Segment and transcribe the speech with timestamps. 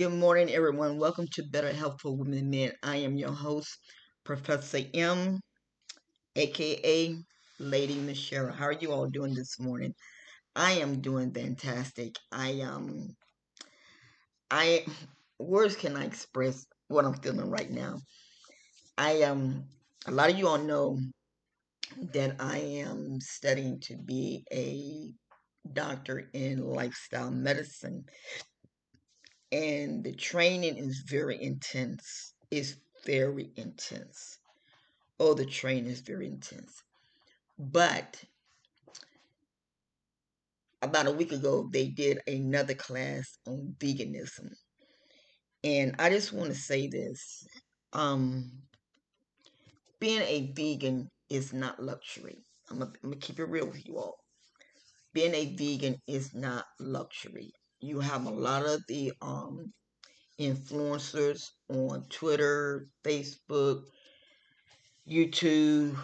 [0.00, 0.96] Good morning, everyone.
[0.96, 2.72] Welcome to Better Health for Women and Men.
[2.82, 3.76] I am your host,
[4.24, 5.40] Professor M,
[6.36, 7.14] aka
[7.58, 8.50] Lady Michelle.
[8.50, 9.92] How are you all doing this morning?
[10.56, 12.16] I am doing fantastic.
[12.32, 13.14] I um,
[14.50, 14.86] I
[15.38, 17.98] words can I express what I'm feeling right now.
[18.96, 19.64] I um,
[20.06, 20.98] a lot of you all know
[22.14, 25.12] that I am studying to be a
[25.74, 28.06] doctor in lifestyle medicine
[29.52, 32.34] and the training is very intense.
[32.50, 34.38] It's very intense.
[35.18, 36.82] Oh, the training is very intense.
[37.58, 38.22] But
[40.82, 44.50] about a week ago, they did another class on veganism.
[45.62, 47.46] And I just want to say this.
[47.92, 48.50] Um,
[49.98, 52.38] being a vegan is not luxury.
[52.70, 54.16] I'm going to keep it real with you all.
[55.12, 59.72] Being a vegan is not luxury you have a lot of the um,
[60.38, 63.82] influencers on Twitter, Facebook,
[65.08, 65.96] YouTube,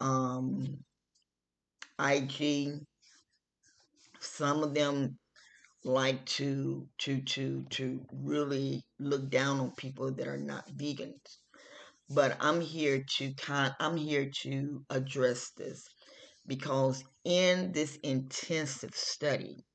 [0.00, 0.78] um,
[1.98, 2.80] IG.
[4.20, 5.18] Some of them
[5.84, 11.38] like to to to to really look down on people that are not vegans.
[12.08, 15.84] But I'm here to kind I'm here to address this
[16.46, 19.65] because in this intensive study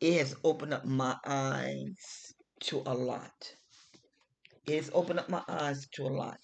[0.00, 3.56] it has opened up my eyes to a lot.
[4.66, 6.38] It has opened up my eyes to a lot.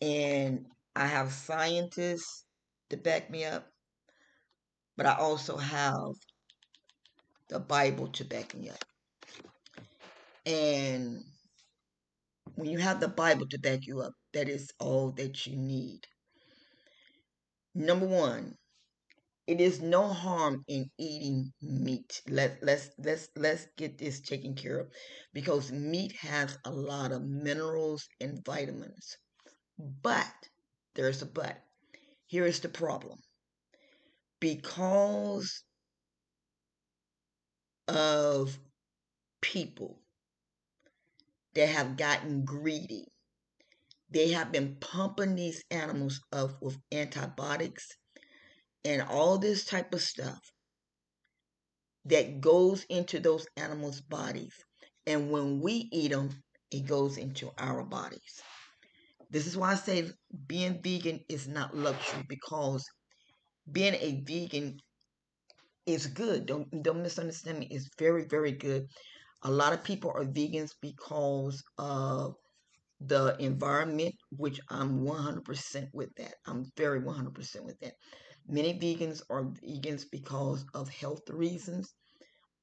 [0.00, 2.44] And I have scientists
[2.88, 3.66] to back me up,
[4.96, 6.14] but I also have
[7.48, 8.84] the Bible to back me up.
[10.46, 11.22] And
[12.54, 16.00] when you have the Bible to back you up, that is all that you need.
[17.74, 18.54] Number one,
[19.50, 22.22] it is no harm in eating meat.
[22.28, 24.86] Let let's let's let's get this taken care of
[25.34, 29.16] because meat has a lot of minerals and vitamins.
[29.76, 30.32] But
[30.94, 31.56] there's a but.
[32.26, 33.18] Here is the problem.
[34.38, 35.64] Because
[37.88, 38.56] of
[39.40, 39.98] people
[41.54, 43.06] that have gotten greedy,
[44.10, 47.88] they have been pumping these animals up with antibiotics
[48.84, 50.40] and all this type of stuff
[52.06, 54.54] that goes into those animals' bodies.
[55.06, 56.30] And when we eat them,
[56.70, 58.40] it goes into our bodies.
[59.30, 60.10] This is why I say
[60.46, 62.84] being vegan is not luxury because
[63.70, 64.78] being a vegan
[65.86, 66.46] is good.
[66.46, 67.68] Don't don't misunderstand me.
[67.70, 68.86] It's very very good.
[69.42, 72.34] A lot of people are vegans because of
[73.00, 76.34] the environment, which I'm 100% with that.
[76.46, 77.94] I'm very 100% with that.
[78.50, 81.94] Many vegans are vegans because of health reasons.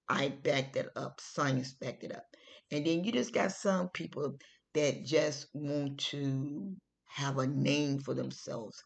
[0.10, 1.22] I back that up.
[1.22, 2.26] Science backed it up.
[2.72, 4.38] And then you just got some people
[4.74, 8.84] that just want to have a name for themselves.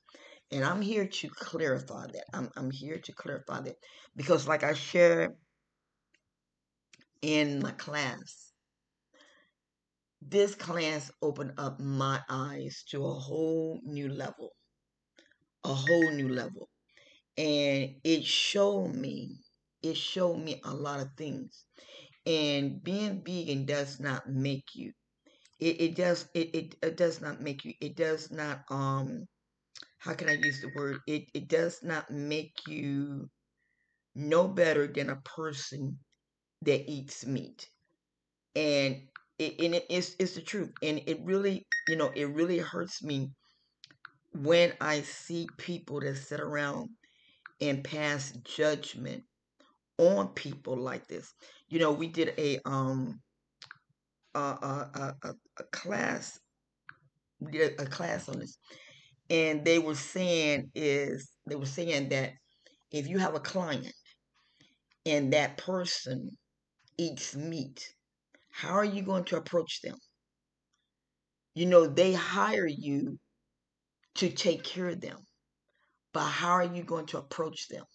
[0.52, 2.26] And I'm here to clarify that.
[2.34, 3.78] I'm, I'm here to clarify that.
[4.16, 5.32] Because like I shared
[7.24, 8.52] in my class,
[10.22, 14.52] this class opened up my eyes to a whole new level.
[15.64, 16.70] A whole new level
[17.38, 19.38] and it showed me
[19.84, 21.66] it showed me a lot of things.
[22.26, 24.94] And being vegan does not make you
[25.60, 29.26] it, it does it, it, it does not make you it does not um
[30.00, 31.00] how can i use the word?
[31.08, 33.30] It it does not make you
[34.16, 36.00] no better than a person
[36.64, 37.70] that eats meat.
[38.56, 39.02] And
[39.40, 40.72] it, and it is it's the truth.
[40.82, 43.32] And it really you know it really hurts me
[44.34, 46.90] when i see people that sit around
[47.62, 49.24] and pass judgment
[49.98, 51.34] on people like this.
[51.70, 53.22] You know, we did a um
[54.36, 56.40] a a, a, a class
[57.54, 58.58] a class on this,
[59.30, 62.34] and they were saying is they were saying that
[62.92, 63.94] if you have a client
[65.06, 66.30] and that person
[66.98, 67.94] eats meat,
[68.52, 69.96] how are you going to approach them?
[71.56, 73.18] You know, they hire you
[74.16, 75.18] to take care of them
[76.14, 77.86] but how are you going to approach them?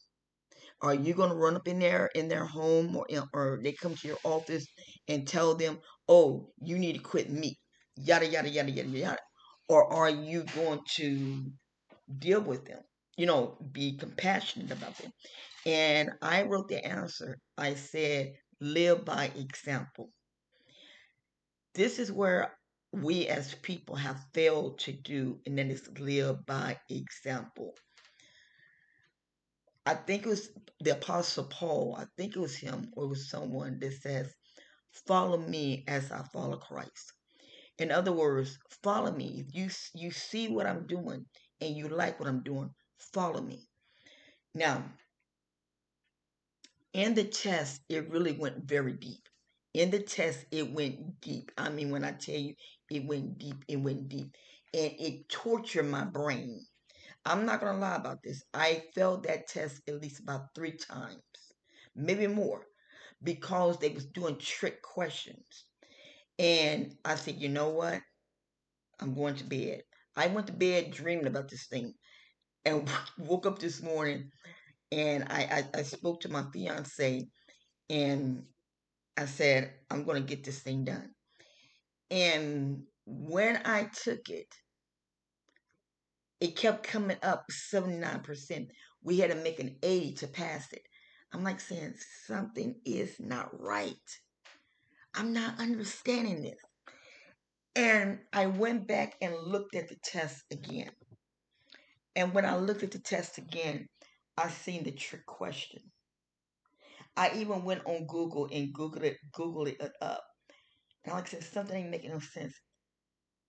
[0.82, 3.94] Are you going to run up in there in their home or or they come
[3.94, 4.66] to your office
[5.08, 7.58] and tell them, "Oh, you need to quit meat."
[7.96, 9.18] Yada yada yada yada yada.
[9.68, 11.50] Or are you going to
[12.18, 12.82] deal with them?
[13.16, 15.12] You know, be compassionate about them.
[15.66, 17.38] And I wrote the answer.
[17.56, 20.10] I said, "Live by example."
[21.74, 22.58] This is where
[22.92, 27.74] we as people have failed to do, and then it's live by example.
[29.86, 30.50] I think it was
[30.80, 34.34] the Apostle Paul, I think it was him or it was someone that says,
[35.06, 37.12] follow me as I follow Christ.
[37.78, 39.44] In other words, follow me.
[39.52, 41.26] You you see what I'm doing
[41.60, 42.70] and you like what I'm doing,
[43.12, 43.68] follow me.
[44.54, 44.84] Now,
[46.94, 49.28] in the test, it really went very deep.
[49.74, 51.52] In the test, it went deep.
[51.58, 52.54] I mean, when I tell you
[52.90, 54.34] it went deep, it went deep.
[54.74, 56.64] And it tortured my brain.
[57.26, 58.43] I'm not going to lie about this.
[58.55, 61.23] I failed that test at least about three times,
[61.94, 62.62] maybe more,
[63.23, 65.64] because they was doing trick questions.
[66.38, 68.00] And I said, you know what?
[69.00, 69.82] I'm going to bed.
[70.17, 71.94] I went to bed dreaming about this thing
[72.64, 72.88] and
[73.19, 74.31] woke up this morning
[74.93, 77.26] and I, I, I spoke to my fiance
[77.90, 78.44] and
[79.17, 81.11] I said, I'm going to get this thing done.
[82.11, 84.46] And when I took it,
[86.40, 88.68] it kept coming up 79%.
[89.02, 90.82] We had to make an 80 to pass it.
[91.32, 91.94] I'm like saying,
[92.26, 93.94] something is not right.
[95.14, 96.58] I'm not understanding this.
[97.74, 100.90] And I went back and looked at the test again.
[102.14, 103.86] And when I looked at the test again,
[104.36, 105.82] I seen the trick question.
[107.16, 110.22] I even went on Google and Googled it, Googled it up.
[111.04, 112.54] And like I said, something ain't making no sense.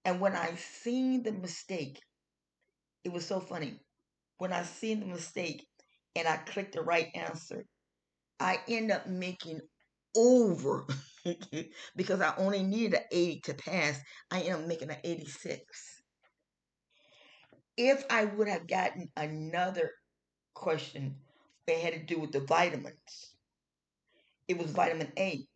[0.05, 1.99] And when I seen the mistake,
[3.07, 3.79] it was so funny.
[4.37, 5.65] When I seen the mistake
[6.13, 7.63] and I clicked the right answer,
[8.37, 9.61] I end up making
[10.13, 10.85] over
[11.95, 14.01] because I only needed an 80 to pass.
[14.29, 15.63] I end up making an 86.
[17.77, 19.91] If I would have gotten another
[20.53, 21.15] question
[21.65, 23.35] that had to do with the vitamins.
[24.49, 25.47] It was vitamin A.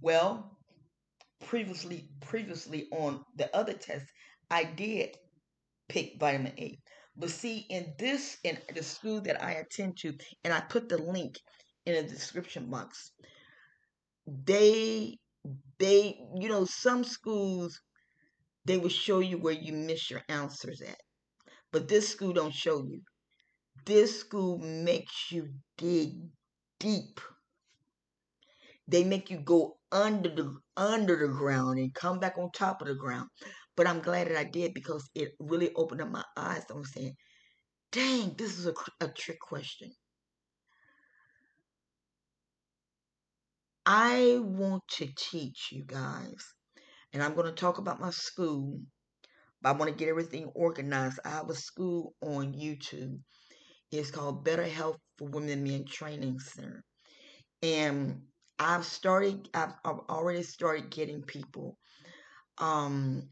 [0.00, 0.58] Well,
[1.44, 4.06] previously previously on the other test,
[4.50, 5.16] I did
[5.90, 6.78] pick vitamin A.
[7.16, 10.14] But see, in this in the school that I attend to,
[10.44, 11.34] and I put the link
[11.84, 13.10] in the description box,
[14.26, 15.18] they
[15.78, 17.78] they you know some schools
[18.64, 21.00] they will show you where you miss your answers at.
[21.72, 23.00] But this school don't show you.
[23.84, 25.48] This school makes you
[25.78, 26.14] dig
[26.78, 27.20] deep.
[28.86, 32.88] They make you go under the under the ground and come back on top of
[32.88, 33.28] the ground.
[33.80, 36.64] But I'm glad that I did because it really opened up my eyes.
[36.68, 37.16] I'm saying,
[37.92, 39.90] dang, this is a, a trick question.
[43.86, 46.44] I want to teach you guys,
[47.14, 48.82] and I'm going to talk about my school,
[49.62, 51.18] but I want to get everything organized.
[51.24, 53.20] I have a school on YouTube
[53.92, 56.84] it's called Better Health for Women and Men Training Center.
[57.62, 58.22] And
[58.58, 61.76] I've started, I've, I've already started getting people.
[62.58, 63.30] Um,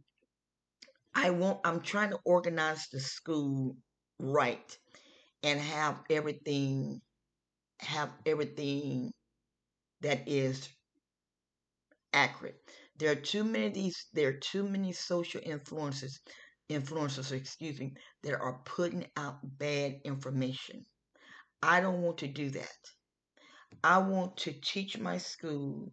[1.15, 3.77] I want, I'm trying to organize the school
[4.19, 4.79] right
[5.43, 7.01] and have everything,
[7.81, 9.13] have everything
[10.01, 10.69] that is
[12.13, 12.61] accurate.
[12.99, 16.21] There are too many of these, there are too many social influences
[16.71, 20.85] influencers, excuse me, that are putting out bad information.
[21.63, 22.79] I don't want to do that.
[23.83, 25.91] I want to teach my school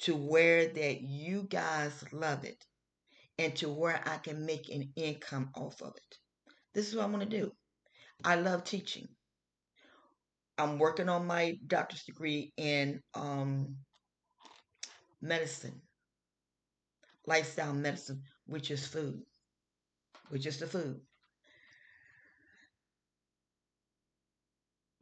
[0.00, 2.64] to where that you guys love it
[3.38, 6.18] and to where I can make an income off of it.
[6.74, 7.52] This is what I want to do.
[8.24, 9.08] I love teaching.
[10.58, 13.76] I'm working on my doctor's degree in um,
[15.22, 15.80] medicine,
[17.26, 19.22] lifestyle medicine, which is food
[20.30, 21.00] with just the food.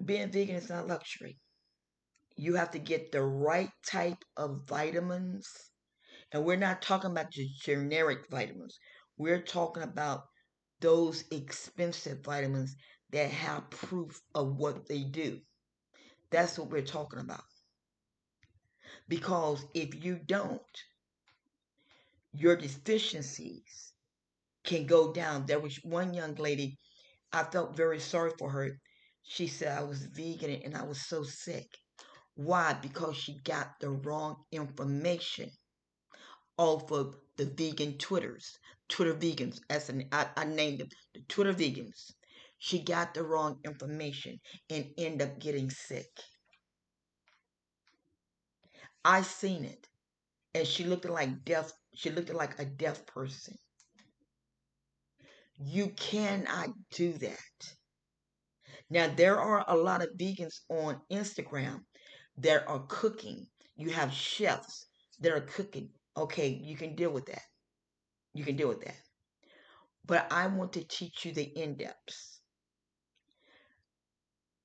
[0.04, 1.38] Being vegan is not luxury.
[2.36, 5.48] You have to get the right type of vitamins.
[6.32, 8.78] And we're not talking about the generic vitamins.
[9.16, 10.24] We're talking about
[10.80, 12.76] those expensive vitamins
[13.10, 15.40] that have proof of what they do.
[16.30, 17.44] That's what we're talking about.
[19.08, 20.60] Because if you don't,
[22.32, 23.92] your deficiencies
[24.64, 25.46] can go down.
[25.46, 26.78] There was one young lady,
[27.32, 28.80] I felt very sorry for her.
[29.22, 31.68] She said I was vegan and I was so sick.
[32.34, 32.74] Why?
[32.74, 35.50] Because she got the wrong information
[36.58, 38.58] off of the vegan Twitters,
[38.88, 39.60] Twitter vegans.
[39.70, 42.12] As an, I, I named them the Twitter vegans.
[42.58, 46.08] She got the wrong information and ended up getting sick.
[49.04, 49.86] I seen it,
[50.54, 51.72] and she looked like death.
[51.94, 53.56] She looked like a deaf person.
[55.58, 57.74] You cannot do that.
[58.90, 61.80] Now, there are a lot of vegans on Instagram
[62.38, 63.46] that are cooking.
[63.76, 64.86] You have chefs
[65.20, 65.90] that are cooking.
[66.16, 67.42] Okay, you can deal with that.
[68.34, 68.96] You can deal with that.
[70.06, 72.40] But I want to teach you the in depths.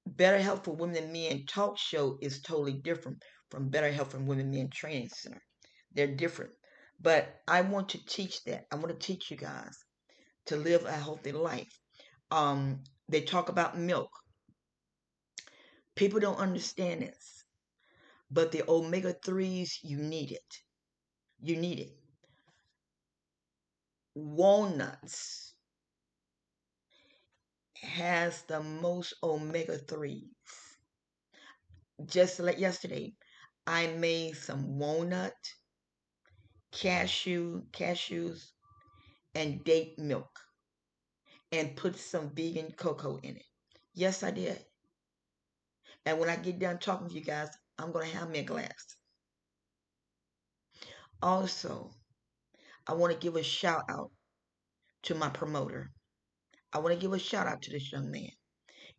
[0.05, 4.19] Better Health for Women and Men talk show is totally different from Better Health for
[4.19, 5.41] Women and Men Training Center.
[5.93, 6.51] They're different.
[6.99, 8.65] But I want to teach that.
[8.71, 9.75] I want to teach you guys
[10.47, 11.71] to live a healthy life.
[12.29, 14.11] Um, they talk about milk.
[15.95, 17.43] People don't understand this.
[18.29, 20.61] But the omega 3s, you need it.
[21.41, 21.97] You need it.
[24.13, 25.55] Walnuts
[27.81, 30.77] has the most omega 3s.
[32.05, 33.13] Just like yesterday,
[33.65, 35.33] I made some walnut,
[36.71, 38.51] cashew, cashews,
[39.35, 40.39] and date milk
[41.51, 43.45] and put some vegan cocoa in it.
[43.93, 44.63] Yes, I did.
[46.05, 48.43] And when I get done talking to you guys, I'm going to have me a
[48.43, 48.95] glass.
[51.21, 51.91] Also,
[52.87, 54.11] I want to give a shout out
[55.03, 55.91] to my promoter.
[56.73, 58.29] I want to give a shout out to this young man.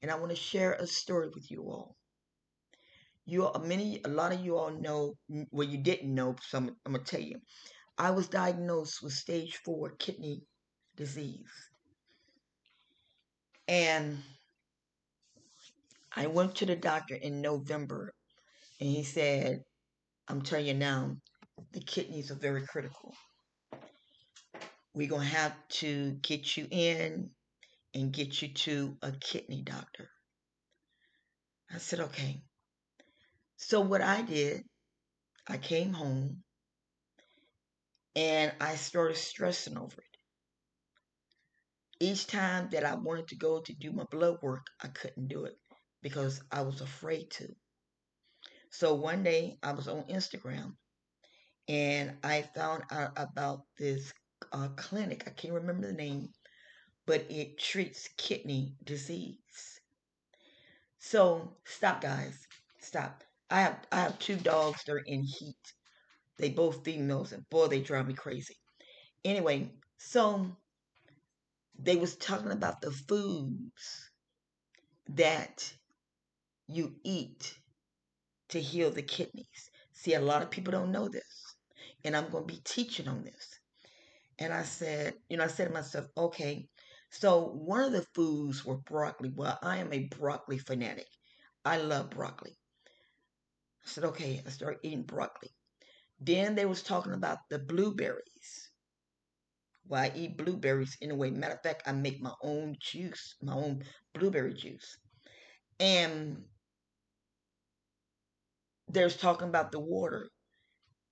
[0.03, 1.97] And I want to share a story with you all.
[3.25, 5.15] You all, many, a lot of you all know,
[5.51, 7.37] well, you didn't know, so I'm, I'm going to tell you.
[7.99, 10.43] I was diagnosed with stage four kidney
[10.97, 11.51] disease.
[13.69, 14.19] And
[16.15, 18.13] I went to the doctor in November
[18.81, 19.61] and he said,
[20.29, 21.17] I'm telling you now,
[21.73, 23.15] the kidneys are very critical.
[24.95, 27.31] We're going to have to get you in
[27.95, 30.09] and get you to a kidney doctor.
[31.73, 32.43] I said, okay.
[33.57, 34.65] So what I did,
[35.49, 36.43] I came home
[38.15, 40.19] and I started stressing over it.
[42.01, 45.45] Each time that I wanted to go to do my blood work, I couldn't do
[45.45, 45.57] it
[46.03, 47.49] because I was afraid to.
[48.71, 50.75] So one day I was on Instagram
[51.73, 54.13] and I found out about this
[54.53, 55.25] uh, clinic.
[55.27, 56.29] I can't remember the name,
[57.07, 59.81] but it treats kidney disease.
[61.01, 62.47] So stop, guys.
[62.81, 63.25] Stop.
[63.51, 65.75] I have I have two dogs They're in heat.
[66.39, 68.57] They both females, and boy, they drive me crazy.
[69.25, 70.57] Anyway, so
[71.79, 74.11] they was talking about the foods
[75.11, 75.73] that
[76.69, 77.55] you eat
[78.51, 79.71] to heal the kidneys.
[79.93, 81.52] See, a lot of people don't know this.
[82.05, 83.59] And I'm going to be teaching on this.
[84.39, 86.69] And I said, you know, I said to myself, okay,
[87.11, 89.31] so one of the foods were broccoli.
[89.35, 91.07] Well, I am a broccoli fanatic.
[91.65, 92.57] I love broccoli.
[93.85, 95.51] I said, okay, I started eating broccoli.
[96.21, 98.71] Then they was talking about the blueberries.
[99.87, 101.31] Well, I eat blueberries anyway.
[101.31, 103.83] Matter of fact, I make my own juice, my own
[104.15, 104.97] blueberry juice.
[105.81, 106.45] And
[108.89, 110.29] there's talking about the water,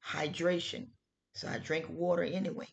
[0.07, 0.89] hydration.
[1.35, 2.69] So I drink water anyway.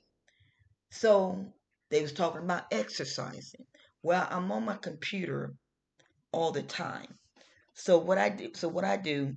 [0.92, 1.46] So
[1.90, 3.66] they was talking about exercising.
[4.04, 5.54] Well, I'm on my computer
[6.32, 7.08] all the time.
[7.74, 9.36] So what I do, so what I do,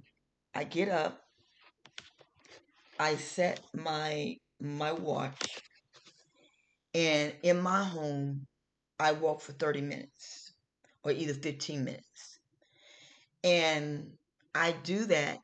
[0.54, 1.20] I get up,
[2.98, 5.62] I set my my watch,
[6.94, 8.46] and in my home,
[8.98, 10.52] I walk for 30 minutes
[11.02, 12.38] or either 15 minutes.
[13.42, 14.12] And
[14.54, 15.38] I do that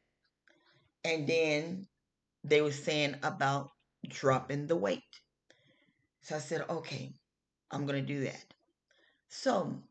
[1.06, 1.86] and then
[2.48, 3.70] they were saying about
[4.08, 5.02] dropping the weight.
[6.22, 7.14] So I said, okay,
[7.70, 8.44] I'm going to do that.
[9.28, 9.82] So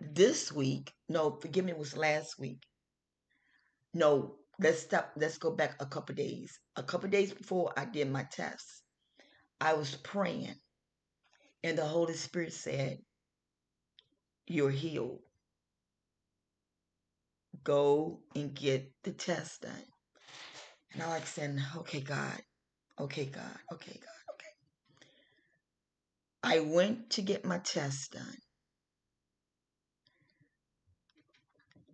[0.00, 2.62] this week, no, forgive me, it was last week.
[3.94, 5.12] No, let's stop.
[5.16, 6.58] Let's go back a couple days.
[6.76, 8.82] A couple days before I did my test,
[9.60, 10.54] I was praying,
[11.64, 12.98] and the Holy Spirit said,
[14.46, 15.20] You're healed
[17.64, 19.84] go and get the test done.
[20.98, 22.42] And I like saying, okay, God,
[22.98, 24.48] okay, God, okay, God, okay.
[26.42, 28.36] I went to get my test done.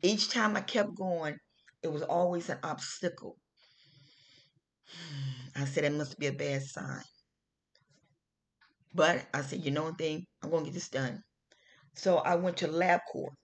[0.00, 1.36] Each time I kept going,
[1.82, 3.36] it was always an obstacle.
[5.54, 7.02] I said, it must be a bad sign.
[8.94, 10.24] But I said, you know one thing?
[10.42, 11.20] I'm going to get this done.
[11.94, 13.34] So I went to LabCorp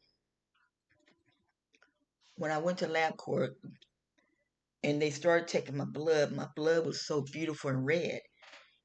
[2.37, 3.51] when I went to LabCorp
[4.83, 8.21] and they started taking my blood, my blood was so beautiful and red.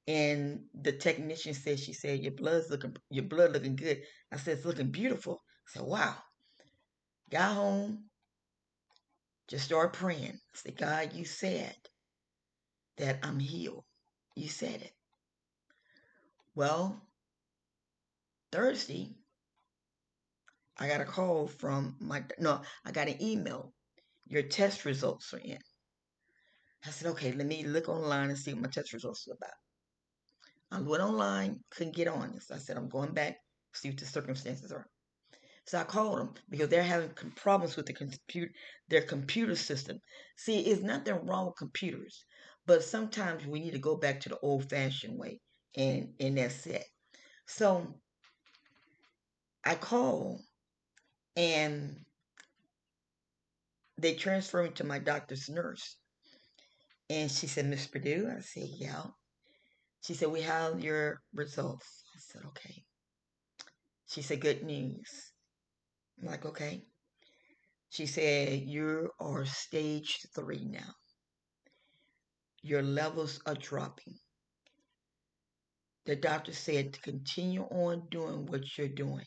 [0.07, 4.01] And the technician said, she said, your blood's looking, your blood looking good.
[4.31, 5.41] I said, it's looking beautiful.
[5.67, 6.15] I said, wow.
[7.31, 8.05] Got home,
[9.47, 10.33] just started praying.
[10.33, 11.75] I said, God, you said
[12.97, 13.83] that I'm healed.
[14.35, 14.91] You said it.
[16.53, 17.01] Well,
[18.51, 19.15] Thursday,
[20.77, 23.73] I got a call from my, no, I got an email.
[24.27, 25.57] Your test results are in.
[26.87, 29.53] I said, okay, let me look online and see what my test results are about.
[30.71, 32.39] I went online, couldn't get on.
[32.41, 33.37] So I said, I'm going back,
[33.73, 34.87] see what the circumstances are.
[35.67, 38.51] So I called them because they're having problems with the computer,
[38.89, 39.99] their computer system.
[40.37, 42.23] See, it's nothing wrong with computers,
[42.67, 45.39] but sometimes we need to go back to the old-fashioned way,
[45.75, 46.85] and and that's it.
[47.47, 47.95] So
[49.63, 50.41] I called,
[51.35, 51.97] and
[53.97, 55.97] they transferred me to my doctor's nurse,
[57.09, 59.05] and she said, "Miss Perdue," I said, "Yeah."
[60.01, 62.83] She said, "We have your results." I said, "Okay."
[64.07, 65.33] She said, "Good news."
[66.19, 66.83] I'm like, okay.
[67.89, 70.93] She said, You are stage three now.
[72.61, 74.15] Your levels are dropping.
[76.05, 79.25] The doctor said to continue on doing what you're doing.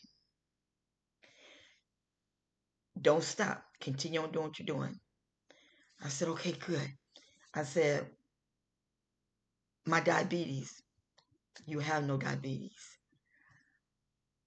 [2.99, 3.63] Don't stop.
[3.81, 4.99] Continue on doing what you're doing.
[6.03, 6.89] I said, Okay, good.
[7.53, 8.07] I said,
[9.85, 10.81] My diabetes,
[11.65, 12.97] you have no diabetes.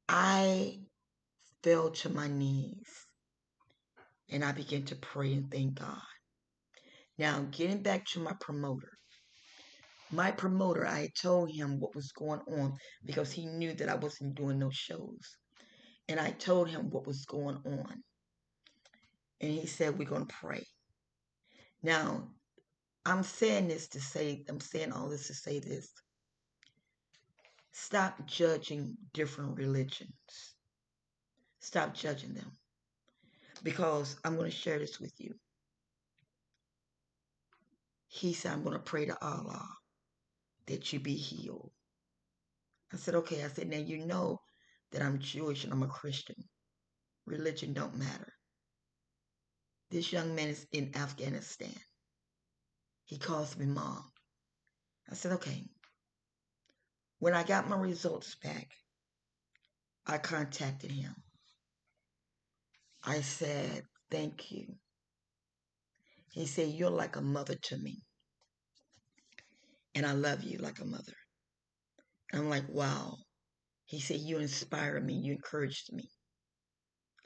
[0.08, 0.80] I
[1.62, 3.06] fell to my knees
[4.30, 6.00] and I began to pray and thank God.
[7.18, 8.90] Now, getting back to my promoter.
[10.10, 14.34] My promoter, I told him what was going on because he knew that I wasn't
[14.34, 15.36] doing no shows.
[16.08, 18.02] And I told him what was going on.
[19.40, 20.66] And he said, We're going to pray.
[21.82, 22.28] Now,
[23.04, 25.90] I'm saying this to say, I'm saying all this to say this.
[27.72, 30.12] Stop judging different religions.
[31.60, 32.52] Stop judging them
[33.62, 35.34] because I'm going to share this with you.
[38.08, 39.66] He said, I'm going to pray to Allah
[40.66, 41.72] that you be healed.
[42.92, 43.42] I said, okay.
[43.42, 44.40] I said, now you know
[44.92, 46.36] that I'm Jewish and I'm a Christian.
[47.26, 48.32] Religion don't matter.
[49.90, 51.74] This young man is in Afghanistan.
[53.04, 54.04] He calls me mom.
[55.10, 55.64] I said, okay.
[57.18, 58.68] When I got my results back,
[60.06, 61.14] I contacted him.
[63.04, 64.66] I said, Thank you.
[66.32, 68.02] He said, You're like a mother to me.
[69.94, 71.14] And I love you like a mother.
[72.32, 73.18] I'm like, Wow.
[73.86, 75.14] He said, You inspired me.
[75.14, 76.08] You encouraged me.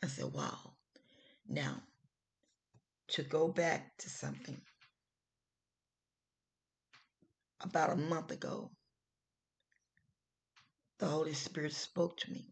[0.02, 0.74] I said, Wow.
[1.48, 1.82] Now,
[3.08, 4.60] to go back to something,
[7.60, 8.70] about a month ago,
[10.98, 12.46] the Holy Spirit spoke to me.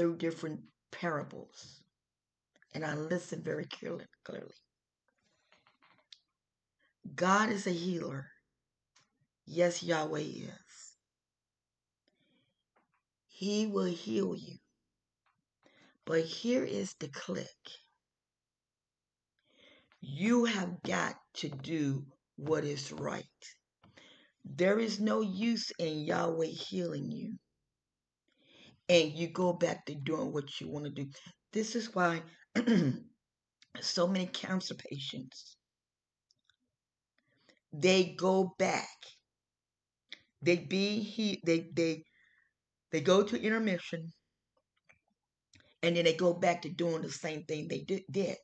[0.00, 0.60] through different
[0.92, 1.82] parables.
[2.74, 4.06] And I listened very clearly.
[7.14, 8.26] God is a healer.
[9.46, 10.96] Yes, Yahweh is.
[13.26, 14.56] He will heal you.
[16.06, 17.48] But here is the click.
[20.00, 23.24] You have got to do what is right.
[24.44, 27.38] There is no use in Yahweh healing you
[28.88, 31.10] and you go back to doing what you want to do.
[31.52, 32.22] This is why
[33.80, 35.56] so many cancer patients
[37.72, 38.88] they go back.
[40.42, 42.04] They be he they they
[42.90, 44.12] they go to intermission
[45.82, 48.36] and then they go back to doing the same thing they did.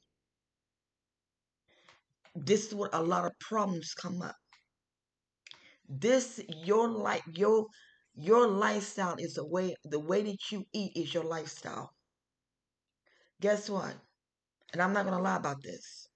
[2.36, 4.36] This is where a lot of problems come up.
[5.88, 7.66] This your life your
[8.14, 11.90] your lifestyle is the way the way that you eat is your lifestyle.
[13.40, 13.96] Guess what?
[14.72, 16.08] And I'm not gonna lie about this.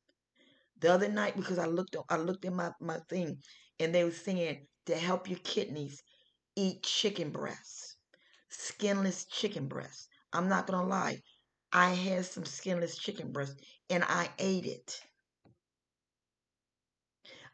[0.80, 3.42] The other night, because I looked I looked at my, my thing
[3.78, 6.02] and they were saying to help your kidneys,
[6.56, 7.96] eat chicken breasts.
[8.50, 10.08] Skinless chicken breasts.
[10.32, 11.20] I'm not gonna lie.
[11.72, 13.56] I had some skinless chicken breasts
[13.88, 15.00] and I ate it.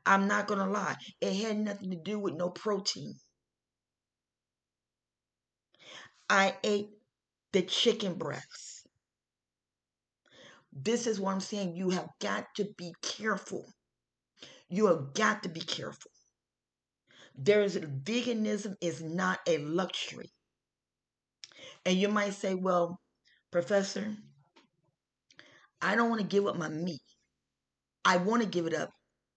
[0.06, 0.96] I'm not gonna lie.
[1.20, 3.14] It had nothing to do with no protein.
[6.30, 6.90] I ate
[7.52, 8.84] the chicken breasts.
[10.72, 11.76] This is what I'm saying.
[11.76, 13.66] You have got to be careful.
[14.68, 16.10] You have got to be careful.
[17.36, 20.30] There is veganism is not a luxury.
[21.84, 23.00] And you might say, well,
[23.50, 24.16] professor,
[25.80, 27.00] I don't want to give up my meat.
[28.04, 28.90] I want to give it up,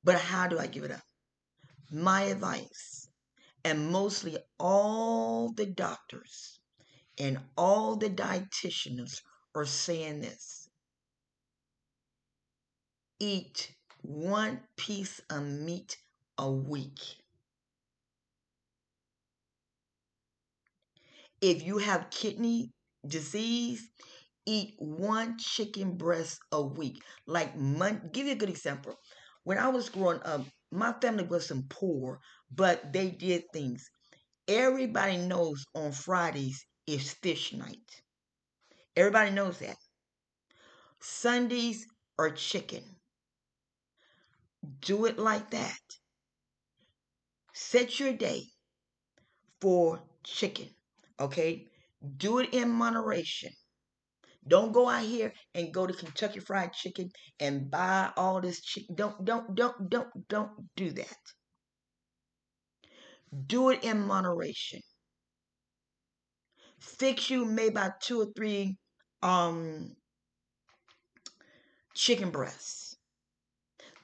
[0.03, 1.01] but how do I give it up?
[1.91, 3.07] My advice,
[3.63, 6.59] and mostly all the doctors
[7.17, 9.21] and all the dietitians
[9.55, 10.69] are saying this.
[13.19, 15.97] Eat one piece of meat
[16.37, 16.99] a week.
[21.41, 22.71] If you have kidney
[23.05, 23.89] disease,
[24.45, 27.01] eat one chicken breast a week.
[27.27, 27.53] Like,
[28.11, 28.95] give you a good example.
[29.49, 32.19] When I was growing up, my family wasn't poor,
[32.51, 33.89] but they did things.
[34.47, 38.03] Everybody knows on Fridays is fish night.
[38.95, 39.77] Everybody knows that.
[41.01, 41.87] Sundays
[42.19, 42.83] are chicken.
[44.81, 45.81] Do it like that.
[47.51, 48.43] Set your day
[49.61, 50.69] for chicken.
[51.19, 51.65] Okay?
[52.17, 53.53] Do it in moderation.
[54.49, 57.09] Don't go out here and go to Kentucky Fried Chicken
[57.39, 58.95] and buy all this chicken.
[58.95, 61.17] Don't, don't, don't, don't, don't do that.
[63.45, 64.81] Do it in moderation.
[66.79, 68.77] Fix you maybe about two or three
[69.21, 69.93] um
[71.93, 72.95] chicken breasts.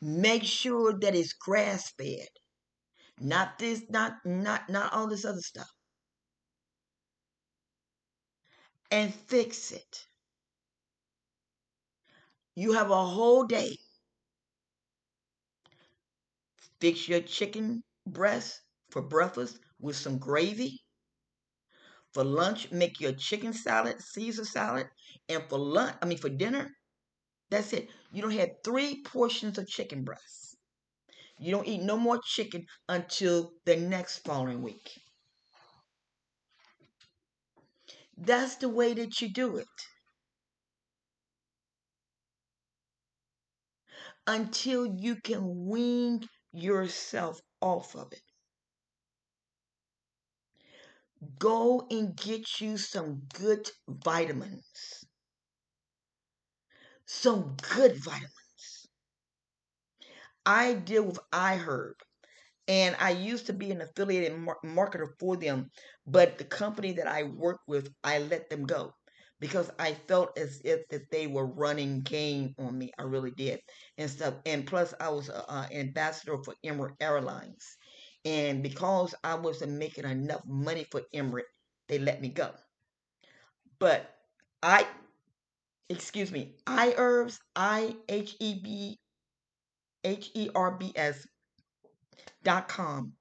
[0.02, 2.28] Make sure that it's grass fed.
[3.20, 5.70] Not this, not not not all this other stuff.
[8.92, 10.06] And fix it.
[12.56, 13.78] You have a whole day.
[16.80, 20.86] Fix your chicken breast for breakfast with some gravy.
[22.14, 24.90] For lunch, make your chicken salad, Caesar salad.
[25.30, 26.76] And for lunch, I mean for dinner,
[27.50, 27.90] that's it.
[28.12, 30.58] You don't have three portions of chicken breast.
[31.40, 35.00] You don't eat no more chicken until the next following week.
[38.18, 39.68] That's the way that you do it.
[44.28, 48.22] Until you can wean yourself off of it.
[51.40, 55.06] Go and get you some good vitamins.
[57.08, 58.88] Some good vitamins.
[60.48, 61.94] I deal with iHerb,
[62.68, 65.72] and I used to be an affiliated mar- marketer for them,
[66.08, 68.96] but the company that I work with, I let them go
[69.46, 72.92] because I felt as if that they were running game on me.
[72.98, 73.60] I really did
[74.00, 74.34] and stuff.
[74.48, 77.78] And plus, I was an ambassador for Emirates Airlines,
[78.26, 81.44] and because I wasn't making enough money for Emirates,
[81.88, 82.50] they let me go.
[83.78, 84.10] But
[84.64, 84.88] I,
[85.90, 89.00] excuse me, iHerbs, I H E B
[90.04, 91.28] H E R B S
[92.44, 93.14] dot com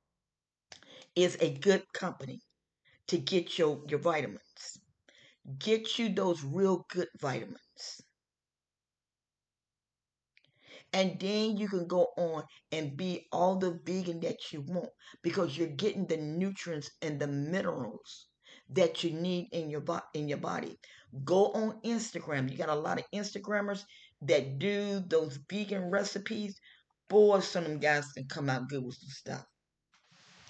[1.15, 2.41] is a good company
[3.09, 4.79] to get your, your vitamins.
[5.59, 8.03] Get you those real good vitamins.
[10.95, 14.89] And then you can go on and be all the vegan that you want
[15.23, 18.29] because you're getting the nutrients and the minerals
[18.71, 20.79] that you need in your bo- in your body.
[21.25, 22.51] Go on Instagram.
[22.51, 23.85] You got a lot of Instagrammers
[24.23, 26.59] that do those vegan recipes.
[27.09, 29.47] Boy, some of them guys can come out good with some stuff.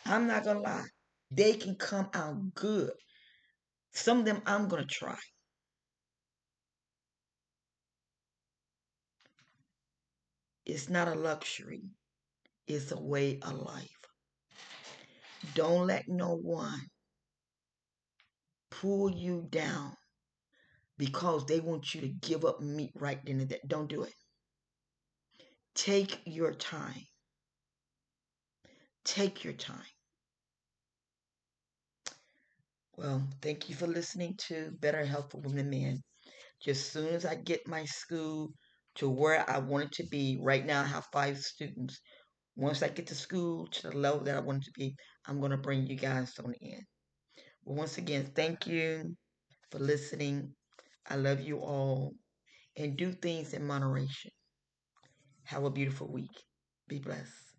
[0.06, 0.86] I'm not gonna lie.
[1.30, 2.92] They can come out good.
[3.94, 5.18] Some of them I'm gonna try.
[10.66, 11.82] It's not a luxury,
[12.66, 13.88] it's a way of life.
[15.54, 16.80] Don't let no one
[18.70, 19.94] pull you down
[20.96, 23.58] because they want you to give up meat right then and there.
[23.66, 24.14] Don't do it.
[25.74, 27.02] Take your time.
[29.04, 29.93] Take your time.
[32.96, 36.02] Well, thank you for listening to Better Health for Women and Men.
[36.60, 38.52] Just soon as I get my school
[38.96, 40.38] to where I want it to be.
[40.40, 42.00] Right now, I have five students.
[42.56, 44.94] Once I get to school to the level that I want it to be,
[45.26, 46.80] I'm going to bring you guys on in.
[47.66, 49.16] But once again, thank you
[49.70, 50.54] for listening.
[51.10, 52.14] I love you all.
[52.76, 54.30] And do things in moderation.
[55.44, 56.44] Have a beautiful week.
[56.88, 57.53] Be blessed.